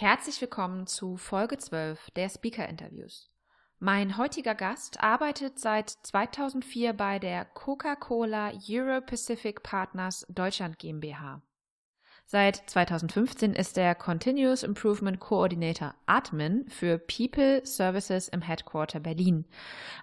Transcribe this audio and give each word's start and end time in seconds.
Herzlich 0.00 0.40
willkommen 0.40 0.86
zu 0.86 1.18
Folge 1.18 1.58
12 1.58 2.12
der 2.12 2.30
Speaker 2.30 2.66
Interviews. 2.66 3.28
Mein 3.80 4.16
heutiger 4.16 4.54
Gast 4.54 4.98
arbeitet 5.02 5.58
seit 5.58 5.90
2004 5.90 6.94
bei 6.94 7.18
der 7.18 7.44
Coca-Cola 7.44 8.50
Euro 8.66 9.02
Pacific 9.02 9.62
Partners 9.62 10.24
Deutschland 10.30 10.78
GmbH. 10.78 11.42
Seit 12.32 12.62
2015 12.70 13.54
ist 13.54 13.76
er 13.76 13.96
Continuous 13.96 14.62
Improvement 14.62 15.18
Coordinator 15.18 15.96
Admin 16.06 16.64
für 16.68 16.96
People 16.96 17.66
Services 17.66 18.28
im 18.28 18.40
Headquarter 18.40 19.00
Berlin. 19.00 19.46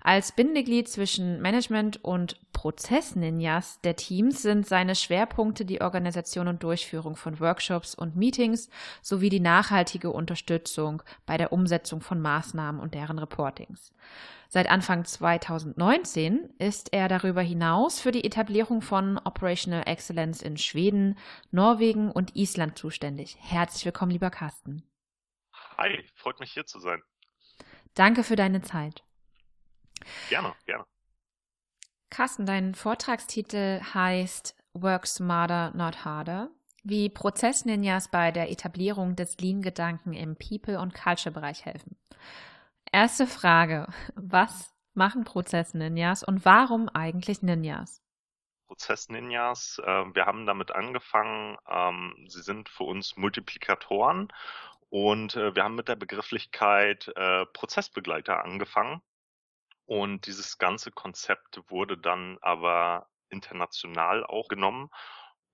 Als 0.03 0.33
Bindeglied 0.33 0.89
zwischen 0.89 1.41
Management 1.41 2.04
und 2.04 2.35
Prozess-Ninjas 2.51 3.79
der 3.79 3.95
Teams 3.95 4.41
sind 4.41 4.68
seine 4.68 4.95
Schwerpunkte 4.95 5.63
die 5.63 5.79
Organisation 5.79 6.49
und 6.49 6.63
Durchführung 6.63 7.15
von 7.15 7.39
Workshops 7.39 7.95
und 7.95 8.18
Meetings 8.18 8.69
sowie 9.01 9.29
die 9.29 9.39
nachhaltige 9.39 10.11
Unterstützung 10.11 11.04
bei 11.25 11.37
der 11.37 11.54
Umsetzung 11.54 12.01
von 12.01 12.19
Maßnahmen 12.19 12.82
und 12.82 12.93
deren 12.93 13.19
Reportings. 13.19 13.93
Seit 14.50 14.69
Anfang 14.69 15.04
2019 15.04 16.54
ist 16.57 16.93
er 16.93 17.10
darüber 17.10 17.42
hinaus 17.42 18.00
für 18.00 18.11
die 18.11 18.24
Etablierung 18.24 18.82
von 18.82 19.18
Operational 19.18 19.83
Excellence 19.86 20.42
in 20.42 20.57
Schweden, 20.57 21.18
Norwegen 21.51 22.11
und 22.11 22.36
Island 22.36 22.78
zuständig. 22.78 23.38
Herzlich 23.39 23.83
willkommen, 23.83 24.11
lieber 24.11 24.29
Carsten. 24.29 24.83
Hi, 25.78 26.04
freut 26.15 26.39
mich 26.39 26.54
hier 26.54 26.65
zu 26.65 26.79
sein. 26.79 27.04
Danke 27.93 28.24
für 28.24 28.38
deine 28.38 28.61
Zeit. 28.61 29.04
Gerne, 30.29 30.54
gerne. 30.66 30.86
Carsten, 32.09 32.45
dein 32.45 32.73
Vortragstitel 32.73 33.81
heißt 33.93 34.55
Work 34.73 35.08
Smarter, 35.08 35.71
Not 35.75 36.05
Harder, 36.05 36.52
wie 36.83 37.09
Prozessninjas 37.09 38.09
bei 38.09 38.31
der 38.31 38.49
Etablierung 38.49 39.17
des 39.17 39.38
Lean-Gedanken 39.39 40.14
im 40.14 40.38
People- 40.38 40.80
und 40.80 40.93
Culture-Bereich 40.93 41.66
helfen. 41.66 41.97
Erste 42.97 43.27
Frage. 43.27 43.85
Was 44.15 44.73
machen 44.95 45.23
Prozess-Ninjas 45.23 46.23
und 46.23 46.45
warum 46.45 46.89
eigentlich 46.89 47.43
Ninjas? 47.43 48.01
Prozess-Ninjas, 48.65 49.79
äh, 49.85 50.05
wir 50.15 50.25
haben 50.25 50.47
damit 50.47 50.71
angefangen, 50.71 51.59
ähm, 51.69 52.15
sie 52.27 52.41
sind 52.41 52.69
für 52.69 52.85
uns 52.85 53.15
Multiplikatoren 53.15 54.29
und 54.89 55.35
äh, 55.35 55.53
wir 55.53 55.63
haben 55.63 55.75
mit 55.75 55.89
der 55.89 55.95
Begrifflichkeit 55.95 57.07
äh, 57.15 57.45
Prozessbegleiter 57.45 58.43
angefangen. 58.43 59.03
Und 59.85 60.25
dieses 60.25 60.57
ganze 60.57 60.89
Konzept 60.89 61.61
wurde 61.67 61.99
dann 61.99 62.39
aber 62.41 63.11
international 63.29 64.25
auch 64.25 64.47
genommen 64.47 64.89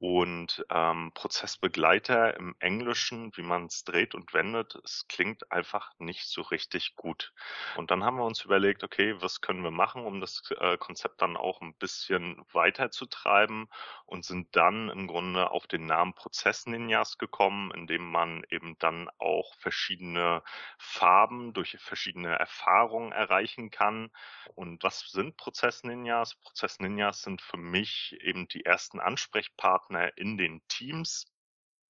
und 0.03 0.65
ähm, 0.69 1.11
Prozessbegleiter 1.13 2.35
im 2.35 2.57
Englischen, 2.59 3.31
wie 3.37 3.41
man 3.41 3.67
es 3.67 3.85
dreht 3.85 4.15
und 4.15 4.33
wendet, 4.33 4.75
es 4.83 5.05
klingt 5.07 5.49
einfach 5.49 5.93
nicht 5.97 6.25
so 6.27 6.41
richtig 6.41 6.97
gut. 6.97 7.31
Und 7.77 7.89
dann 7.89 8.03
haben 8.03 8.17
wir 8.17 8.25
uns 8.25 8.43
überlegt, 8.43 8.83
okay, 8.83 9.15
was 9.21 9.39
können 9.39 9.63
wir 9.63 9.71
machen, 9.71 10.03
um 10.03 10.19
das 10.19 10.41
äh, 10.59 10.75
Konzept 10.75 11.21
dann 11.21 11.37
auch 11.37 11.61
ein 11.61 11.73
bisschen 11.75 12.43
weiterzutreiben 12.51 13.69
und 14.05 14.25
sind 14.25 14.53
dann 14.57 14.89
im 14.89 15.07
Grunde 15.07 15.51
auf 15.51 15.67
den 15.67 15.85
Namen 15.85 16.13
Prozess-Ninjas 16.13 17.17
gekommen, 17.17 17.71
indem 17.71 18.11
man 18.11 18.43
eben 18.49 18.77
dann 18.79 19.09
auch 19.19 19.55
verschiedene 19.55 20.43
Farben 20.77 21.53
durch 21.53 21.77
verschiedene 21.79 22.37
Erfahrungen 22.37 23.13
erreichen 23.13 23.71
kann. 23.71 24.11
Und 24.53 24.83
was 24.83 24.99
sind 25.11 25.37
Prozess-Ninjas? 25.37 26.35
Prozess-Ninjas 26.35 27.21
sind 27.21 27.41
für 27.41 27.55
mich 27.55 28.17
eben 28.19 28.49
die 28.49 28.65
ersten 28.65 28.99
Ansprechpartner 28.99 29.92
Partner 29.93 30.17
in 30.17 30.37
den 30.37 30.61
Teams. 30.67 31.27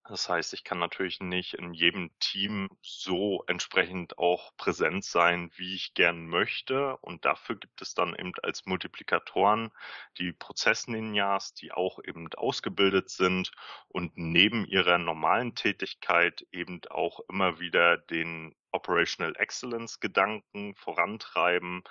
Das 0.06 0.28
heißt, 0.28 0.54
ich 0.54 0.66
kann 0.66 0.80
natürlich 0.80 1.22
nicht 1.22 1.54
in 1.54 1.74
jedem 1.74 2.12
Team 2.20 2.70
so 2.82 3.46
entsprechend 3.48 4.18
auch 4.18 4.52
präsent 4.58 5.06
sein, 5.06 5.50
wie 5.56 5.76
ich 5.76 5.94
gern 5.94 6.28
möchte. 6.28 6.98
Und 6.98 7.24
dafür 7.24 7.56
gibt 7.56 7.82
es 7.82 7.94
dann 7.94 8.14
eben 8.14 8.34
als 8.44 8.66
Multiplikatoren 8.66 9.72
die 10.18 10.34
Prozessninjas, 10.34 11.54
die 11.54 11.72
auch 11.72 12.00
eben 12.04 12.28
ausgebildet 12.34 13.10
sind 13.12 13.54
und 13.88 14.12
neben 14.18 14.66
ihrer 14.66 14.98
normalen 14.98 15.56
Tätigkeit 15.56 16.46
eben 16.52 16.82
auch 16.90 17.22
immer 17.30 17.62
wieder 17.62 17.96
den 17.98 18.54
Operational 18.74 19.38
Excellence 19.38 20.02
Gedanken 20.02 20.76
vorantreiben, 20.76 21.82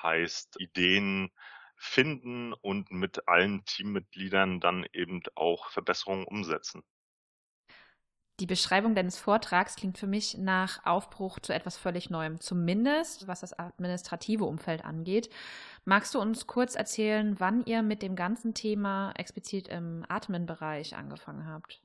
heißt 0.00 0.58
Ideen 0.58 1.30
finden 1.78 2.52
und 2.52 2.90
mit 2.90 3.28
allen 3.28 3.64
Teammitgliedern 3.64 4.60
dann 4.60 4.86
eben 4.92 5.22
auch 5.34 5.70
Verbesserungen 5.70 6.26
umsetzen. 6.26 6.82
Die 8.40 8.46
Beschreibung 8.46 8.94
deines 8.94 9.18
Vortrags 9.18 9.74
klingt 9.76 9.98
für 9.98 10.06
mich 10.06 10.38
nach 10.38 10.84
Aufbruch 10.86 11.40
zu 11.40 11.52
etwas 11.52 11.76
völlig 11.76 12.08
Neuem, 12.08 12.40
zumindest 12.40 13.26
was 13.28 13.40
das 13.40 13.52
administrative 13.58 14.44
Umfeld 14.44 14.84
angeht. 14.84 15.28
Magst 15.84 16.14
du 16.14 16.20
uns 16.20 16.46
kurz 16.46 16.74
erzählen, 16.76 17.40
wann 17.40 17.64
ihr 17.66 17.82
mit 17.82 18.02
dem 18.02 18.16
ganzen 18.16 18.54
Thema 18.54 19.12
explizit 19.16 19.68
im 19.68 20.04
Atmenbereich 20.08 20.96
angefangen 20.96 21.46
habt? 21.46 21.82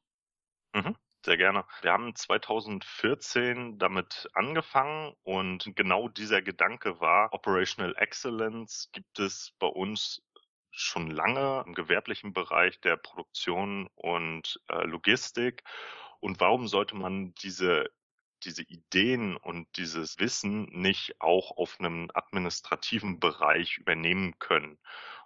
Mhm. 0.76 0.94
Sehr 1.26 1.38
gerne. 1.38 1.64
Wir 1.82 1.94
haben 1.94 2.14
2014 2.14 3.78
damit 3.80 4.28
angefangen 4.34 5.14
und 5.24 5.74
genau 5.74 6.10
dieser 6.10 6.42
Gedanke 6.42 7.00
war, 7.00 7.34
Operational 7.34 7.96
Excellence 7.96 8.90
gibt 8.92 9.20
es 9.20 9.54
bei 9.58 9.68
uns 9.68 10.22
schon 10.72 11.10
lange 11.10 11.64
im 11.66 11.76
gewerblichen 11.76 12.34
Bereich 12.34 12.82
der 12.82 12.98
Produktion 12.98 13.88
und 13.96 14.60
äh, 14.68 14.84
Logistik. 14.84 15.64
Und 16.20 16.42
warum 16.42 16.68
sollte 16.68 16.96
man 16.96 17.34
diese 17.36 17.90
diese 18.44 18.64
Ideen 18.64 19.38
und 19.38 19.68
dieses 19.78 20.20
Wissen 20.20 20.66
nicht 20.66 21.22
auch 21.22 21.56
auf 21.56 21.80
einem 21.80 22.12
administrativen 22.14 23.22
Bereich 23.22 23.78
übernehmen 23.78 24.38
können? 24.40 24.78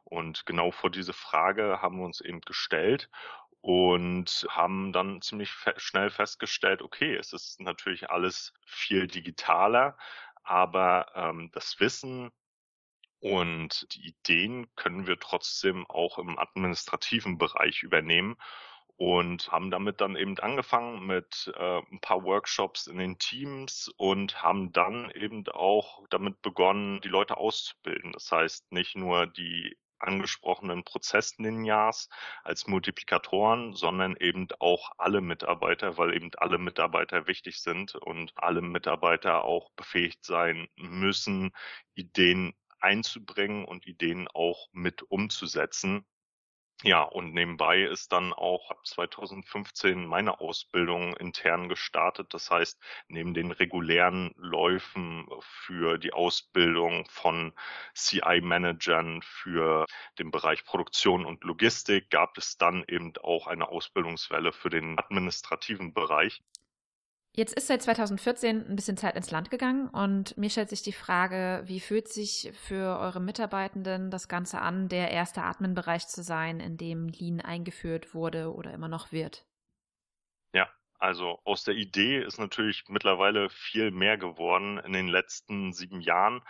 Und 0.04 0.46
genau 0.46 0.70
vor 0.72 0.92
diese 0.92 1.14
Frage 1.14 1.82
haben 1.82 1.98
wir 1.98 2.06
uns 2.06 2.22
eben 2.22 2.42
gestellt 2.42 3.10
und 3.62 4.48
haben 4.50 4.94
dann 4.94 5.22
ziemlich 5.22 5.52
fe 5.52 5.74
schnell 5.78 6.10
festgestellt, 6.10 6.82
okay, 6.82 7.16
es 7.16 7.34
ist 7.34 7.60
natürlich 7.60 8.10
alles 8.10 8.54
viel 8.66 9.08
digitaler, 9.08 9.98
aber 10.44 11.12
ähm, 11.16 11.50
das 11.54 11.80
Wissen 11.80 12.32
und 13.20 13.88
die 13.94 14.10
Ideen 14.10 14.74
können 14.76 15.08
wir 15.08 15.20
trotzdem 15.20 15.86
auch 15.90 16.18
im 16.20 16.38
administrativen 16.38 17.38
Bereich 17.38 17.84
übernehmen 17.84 18.38
und 18.98 19.52
haben 19.52 19.70
damit 19.70 20.02
dann 20.02 20.16
eben 20.16 20.38
angefangen 20.40 21.06
mit 21.06 21.52
äh, 21.56 21.82
ein 21.92 22.00
paar 22.02 22.24
Workshops 22.24 22.88
in 22.88 22.98
den 22.98 23.20
Teams 23.20 23.90
und 23.98 24.42
haben 24.42 24.72
dann 24.72 25.12
eben 25.12 25.48
auch 25.50 26.04
damit 26.10 26.42
begonnen, 26.42 27.00
die 27.02 27.08
Leute 27.08 27.38
auszubilden. 27.38 28.12
Das 28.12 28.32
heißt, 28.32 28.72
nicht 28.72 28.96
nur 28.96 29.28
die 29.28 29.78
angesprochenen 30.00 30.84
Prozess-Ninjas 30.84 32.10
als 32.44 32.68
Multiplikatoren, 32.68 33.74
sondern 33.74 34.16
eben 34.18 34.48
auch 34.60 34.92
alle 34.98 35.22
Mitarbeiter, 35.22 35.98
weil 35.98 36.16
eben 36.16 36.32
alle 36.38 36.58
Mitarbeiter 36.58 37.28
wichtig 37.28 37.62
sind 37.62 37.96
und 37.96 38.32
alle 38.36 38.62
Mitarbeiter 38.62 39.44
auch 39.44 39.72
befähigt 39.72 40.26
sein 40.26 40.68
müssen, 40.76 41.52
Ideen 41.96 42.54
einzubringen 42.80 43.66
und 43.66 43.88
Ideen 43.88 44.28
auch 44.34 44.68
mit 44.72 45.04
umzusetzen. 45.04 46.06
Ja, 46.84 47.02
und 47.04 47.34
nebenbei 47.34 47.82
ist 47.84 48.12
dann 48.12 48.34
auch 48.34 48.70
ab 48.72 48.86
2015 48.86 50.06
meine 50.06 50.40
Ausbildung 50.40 51.16
intern 51.18 51.70
gestartet. 51.70 52.34
Das 52.36 52.50
heißt, 52.52 52.80
neben 53.08 53.34
den 53.34 53.52
regulären 53.52 54.32
Läufen 54.38 55.28
für 55.42 55.98
die 56.00 56.14
Ausbildung 56.14 57.06
von 57.10 57.54
CI-Managern 57.96 59.22
für 59.24 59.86
den 60.20 60.30
Bereich 60.32 60.66
Produktion 60.66 61.26
und 61.26 61.44
Logistik 61.44 62.10
gab 62.12 62.38
es 62.38 62.58
dann 62.58 62.84
eben 62.88 63.14
auch 63.24 63.48
eine 63.48 63.70
Ausbildungswelle 63.70 64.52
für 64.52 64.70
den 64.70 65.00
administrativen 65.00 65.94
Bereich. 65.94 66.42
Jetzt 67.38 67.54
ist 67.54 67.68
seit 67.68 67.84
2014 67.84 68.68
ein 68.68 68.76
bisschen 68.76 68.98
Zeit 68.98 69.16
ins 69.16 69.30
Land 69.30 69.52
gegangen 69.52 69.90
und 69.90 70.36
mir 70.40 70.50
stellt 70.50 70.70
sich 70.70 70.82
die 70.82 70.92
Frage, 70.92 71.62
wie 71.66 71.80
fühlt 71.80 72.08
sich 72.08 72.52
für 72.66 72.98
eure 72.98 73.20
Mitarbeitenden 73.20 74.10
das 74.10 74.28
Ganze 74.28 74.60
an, 74.60 74.90
der 74.90 75.12
erste 75.12 75.44
Atmenbereich 75.44 76.08
zu 76.08 76.24
sein, 76.24 76.60
in 76.60 76.78
dem 76.78 77.10
Lean 77.10 77.40
eingeführt 77.40 78.16
wurde 78.16 78.52
oder 78.52 78.74
immer 78.74 78.88
noch 78.88 79.12
wird? 79.12 79.46
Ja, 80.52 80.68
also 80.98 81.40
aus 81.44 81.64
der 81.64 81.76
Idee 81.76 82.24
ist 82.24 82.40
natürlich 82.40 82.86
mittlerweile 82.88 83.52
viel 83.52 83.92
mehr 83.92 84.18
geworden 84.18 84.80
in 84.80 84.94
den 84.94 85.08
letzten 85.08 85.74
sieben 85.74 86.02
Jahren. 86.02 86.42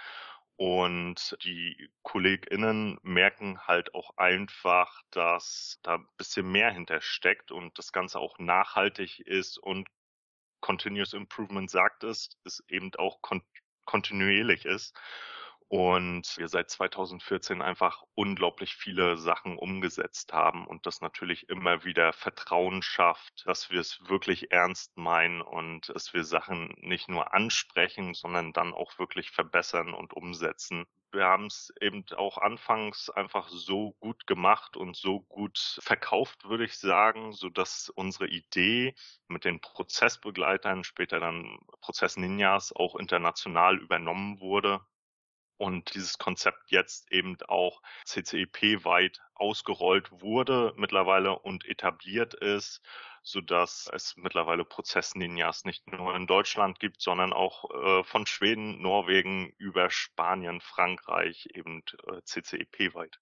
Und 0.55 1.37
die 1.43 1.89
KollegInnen 2.03 2.97
merken 3.03 3.59
halt 3.67 3.93
auch 3.93 4.15
einfach, 4.15 5.01
dass 5.11 5.79
da 5.83 5.95
ein 5.95 6.07
bisschen 6.15 6.49
mehr 6.49 6.71
hintersteckt 6.71 7.51
und 7.51 7.77
das 7.77 7.91
Ganze 7.91 8.19
auch 8.19 8.39
nachhaltig 8.39 9.19
ist 9.19 9.57
und 9.57 9.89
Continuous 10.61 11.13
Improvement 11.13 11.69
sagt 11.69 12.03
es, 12.03 12.29
es 12.43 12.63
eben 12.67 12.91
auch 12.97 13.21
kon 13.21 13.41
kontinuierlich 13.85 14.65
ist. 14.65 14.93
Und 15.69 16.37
wir 16.37 16.47
seit 16.47 16.69
2014 16.69 17.61
einfach 17.61 18.03
unglaublich 18.15 18.75
viele 18.75 19.17
Sachen 19.17 19.57
umgesetzt 19.57 20.31
haben 20.31 20.65
und 20.65 20.85
das 20.85 21.01
natürlich 21.01 21.49
immer 21.49 21.83
wieder 21.83 22.13
Vertrauen 22.13 22.81
schafft, 22.81 23.43
dass 23.45 23.69
wir 23.69 23.81
es 23.81 23.99
wirklich 24.07 24.51
ernst 24.51 24.95
meinen 24.97 25.41
und 25.41 25.89
dass 25.89 26.13
wir 26.13 26.23
Sachen 26.23 26.73
nicht 26.79 27.09
nur 27.09 27.33
ansprechen, 27.33 28.13
sondern 28.13 28.53
dann 28.53 28.73
auch 28.73 28.97
wirklich 28.97 29.31
verbessern 29.31 29.93
und 29.93 30.13
umsetzen. 30.13 30.85
Wir 31.11 31.25
haben 31.25 31.47
es 31.47 31.73
eben 31.81 32.05
auch 32.15 32.37
anfangs 32.37 33.09
einfach 33.09 33.49
so 33.49 33.91
gut 33.99 34.25
gemacht 34.25 34.77
und 34.77 34.95
so 34.95 35.21
gut 35.21 35.79
verkauft, 35.81 36.45
würde 36.47 36.65
ich 36.65 36.77
sagen, 36.77 37.33
so 37.33 37.49
dass 37.49 37.89
unsere 37.89 38.27
Idee 38.27 38.95
mit 39.27 39.43
den 39.43 39.59
Prozessbegleitern, 39.59 40.85
später 40.85 41.19
dann 41.19 41.59
Prozess 41.81 42.15
Ninjas 42.15 42.73
auch 42.73 42.95
international 42.95 43.79
übernommen 43.79 44.39
wurde 44.39 44.81
und 45.57 45.93
dieses 45.93 46.17
Konzept 46.17 46.69
jetzt 46.71 47.11
eben 47.11 47.37
auch 47.47 47.81
CCEP-weit 48.05 49.21
ausgerollt 49.35 50.11
wurde 50.11 50.73
mittlerweile 50.77 51.37
und 51.39 51.65
etabliert 51.65 52.33
ist, 52.33 52.81
so 53.23 53.41
dass 53.41 53.89
es 53.93 54.15
mittlerweile 54.15 54.63
Prozess-Ninjas 54.63 55.65
nicht 55.65 55.91
nur 55.91 56.15
in 56.15 56.27
Deutschland 56.27 56.79
gibt, 56.79 57.01
sondern 57.01 57.33
auch 57.33 57.69
äh, 57.71 58.03
von 58.03 58.25
Schweden, 58.25 58.81
Norwegen 58.81 59.53
über 59.57 59.89
Spanien, 59.89 60.61
Frankreich 60.61 61.49
eben 61.53 61.83
äh, 62.07 62.21
CCEP-weit. 62.23 63.19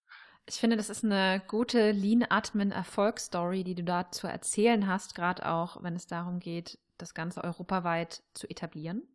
Ich 0.48 0.56
finde, 0.56 0.78
das 0.78 0.92
ist 0.92 1.04
eine 1.04 1.42
gute 1.48 1.92
Lean-Admin-Erfolgsstory, 1.92 3.64
die 3.64 3.74
du 3.74 3.84
da 3.84 4.12
zu 4.12 4.28
erzählen 4.28 4.86
hast, 4.86 5.16
gerade 5.16 5.50
auch, 5.50 5.82
wenn 5.82 5.96
es 5.96 6.06
darum 6.06 6.40
geht, 6.40 6.78
das 7.00 7.16
Ganze 7.16 7.44
europaweit 7.44 8.22
zu 8.36 8.48
etablieren. 8.48 9.08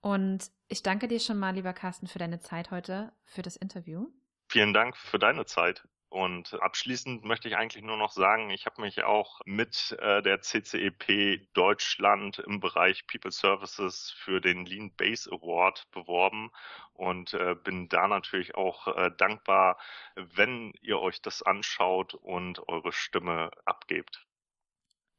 Und 0.00 0.50
ich 0.68 0.82
danke 0.82 1.08
dir 1.08 1.20
schon 1.20 1.38
mal, 1.38 1.54
lieber 1.54 1.72
Carsten, 1.72 2.06
für 2.06 2.18
deine 2.18 2.40
Zeit 2.40 2.70
heute, 2.70 3.12
für 3.24 3.42
das 3.42 3.56
Interview. 3.56 4.08
Vielen 4.48 4.72
Dank 4.72 4.96
für 4.96 5.18
deine 5.18 5.44
Zeit. 5.46 5.86
Und 6.10 6.60
abschließend 6.60 7.24
möchte 7.24 7.46
ich 7.46 7.56
eigentlich 7.56 7.84
nur 7.84 7.96
noch 7.96 8.10
sagen, 8.10 8.50
ich 8.50 8.66
habe 8.66 8.82
mich 8.82 9.04
auch 9.04 9.40
mit 9.44 9.96
äh, 10.00 10.22
der 10.22 10.40
CCEP 10.40 11.52
Deutschland 11.52 12.40
im 12.40 12.58
Bereich 12.58 13.06
People 13.06 13.30
Services 13.30 14.12
für 14.18 14.40
den 14.40 14.66
Lean 14.66 14.92
Base 14.96 15.30
Award 15.30 15.88
beworben 15.92 16.50
und 16.94 17.32
äh, 17.34 17.54
bin 17.54 17.88
da 17.88 18.08
natürlich 18.08 18.56
auch 18.56 18.88
äh, 18.88 19.12
dankbar, 19.18 19.78
wenn 20.16 20.72
ihr 20.80 20.98
euch 20.98 21.22
das 21.22 21.42
anschaut 21.42 22.14
und 22.14 22.68
eure 22.68 22.90
Stimme 22.90 23.52
abgebt. 23.64 24.26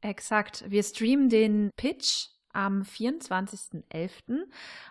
Exakt. 0.02 0.64
Wir 0.68 0.82
streamen 0.82 1.30
den 1.30 1.70
Pitch 1.76 2.31
am 2.52 2.82
24.11. 2.82 4.44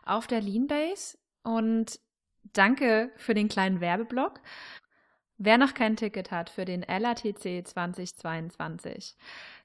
auf 0.04 0.28
der 0.28 0.42
Leanbase 0.42 1.18
und 1.44 2.00
danke 2.54 3.12
für 3.18 3.34
den 3.34 3.50
kleinen 3.50 3.82
Werbeblock. 3.82 4.42
Wer 5.38 5.58
noch 5.58 5.74
kein 5.74 5.96
Ticket 5.96 6.30
hat 6.32 6.50
für 6.50 6.66
den 6.66 6.82
LATC 6.82 7.68
2022, 7.68 9.16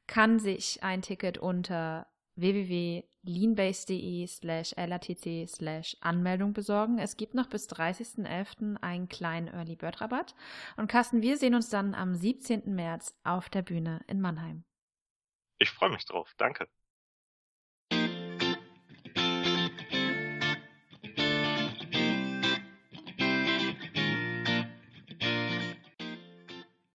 kann 0.07 0.39
sich 0.39 0.83
ein 0.83 1.03
Ticket 1.03 1.37
unter 1.37 2.07
www.leanbase.de 2.37 4.27
slash 4.27 4.75
LATC 4.77 5.49
slash 5.49 5.97
Anmeldung 6.01 6.53
besorgen. 6.53 6.99
Es 6.99 7.17
gibt 7.17 7.35
noch 7.35 7.49
bis 7.49 7.69
30.11. 7.69 8.77
einen 8.81 9.09
kleinen 9.09 9.49
Early 9.49 9.77
Bird 9.77 10.01
Rabatt. 10.01 10.35
Und 10.77 10.89
Carsten, 10.89 11.23
wir 11.23 11.37
sehen 11.37 11.55
uns 11.55 11.69
dann 11.71 11.95
am 11.95 12.15
17. 12.15 12.75
März 12.75 13.15
auf 13.25 13.49
der 13.49 13.63
Bühne 13.63 14.03
in 14.07 14.21
Mannheim. 14.21 14.65
Ich 15.59 15.71
freue 15.71 15.91
mich 15.91 16.05
drauf. 16.05 16.35
Danke. 16.37 16.69